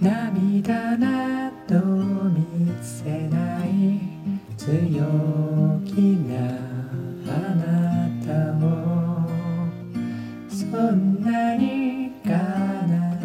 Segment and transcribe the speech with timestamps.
[0.00, 2.46] 涙など見
[2.80, 4.00] せない。
[4.56, 4.66] 強
[5.84, 6.34] 気な
[7.26, 8.28] あなた
[8.64, 8.66] を
[10.48, 12.32] そんなに悲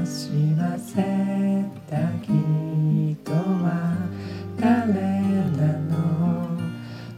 [0.06, 0.94] しませ
[1.90, 3.66] た人は
[4.60, 4.72] 誰
[5.56, 5.94] なの？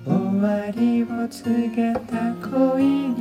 [0.05, 3.17] 終わりを告げた恋に。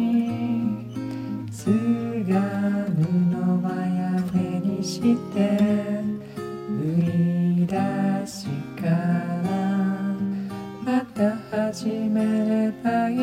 [1.50, 2.34] すが
[2.94, 3.00] る
[3.30, 5.00] のはやめにし
[5.32, 5.95] て。
[11.66, 13.18] 始めればいい。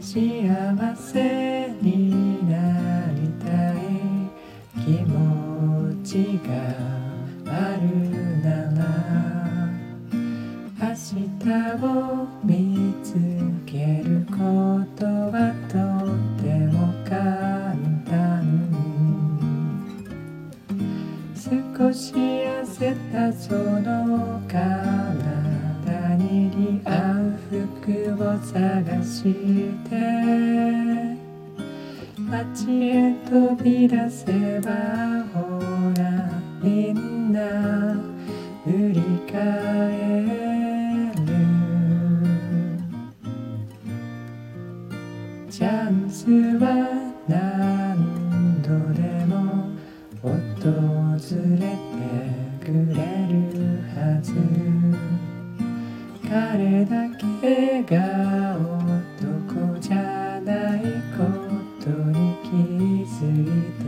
[0.00, 0.16] 幸
[0.96, 3.76] せになりたい
[4.86, 5.12] 気持
[6.02, 6.50] ちが
[7.46, 7.84] ある
[8.40, 8.80] なら
[10.80, 11.44] 明日
[11.84, 11.86] を
[12.42, 13.12] 見つ
[13.66, 14.36] けるこ
[14.96, 15.76] とはと
[16.42, 17.76] ても簡
[18.06, 18.72] 単。
[21.76, 22.41] 少し
[22.82, 29.22] せたその体に似合う服を探し
[29.88, 29.94] て
[32.18, 34.72] 街へ飛び出せば
[35.32, 35.60] ほ
[35.96, 36.02] ら
[36.60, 37.38] みんな
[38.64, 39.38] 振り返
[41.14, 41.30] る。
[45.48, 46.26] チャンス
[46.58, 46.66] は
[47.28, 49.70] 何度でも
[50.20, 50.32] 訪
[50.96, 51.34] れて
[52.64, 52.94] くれ
[53.28, 53.38] る
[53.94, 54.32] はず。
[56.28, 57.08] 彼だ
[57.40, 60.80] けが男じゃない
[61.16, 61.24] こ
[61.80, 62.48] とに気
[63.04, 63.44] づい
[63.84, 63.86] て。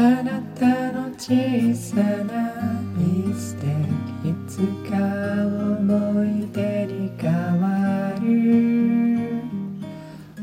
[0.00, 2.54] あなたの小さな
[2.96, 3.66] ミステ
[4.22, 7.26] いつか思い出に変
[7.60, 7.66] わ
[8.22, 8.24] る。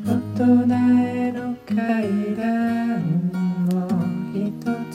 [0.05, 0.43] 大人
[0.73, 1.73] への階
[2.35, 2.43] 段
[3.71, 3.71] を
[4.33, 4.43] 一
[4.91, 4.93] つ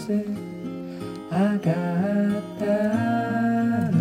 [1.31, 2.63] 上がった
[3.97, 3.99] の。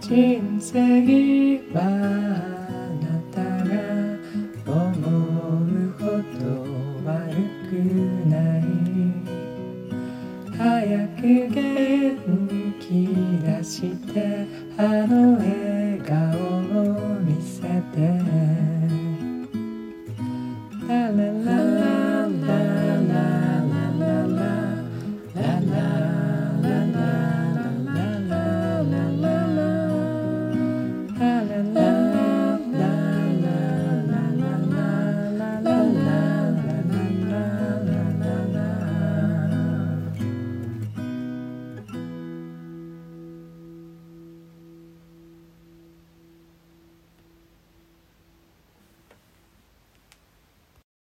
[0.00, 2.63] 人生は
[11.24, 12.18] 元
[12.78, 13.08] 気
[13.42, 14.46] 出して
[14.76, 16.18] あの笑顔
[16.80, 18.54] を見せて。
[20.86, 21.16] ララ
[21.56, 21.63] ラ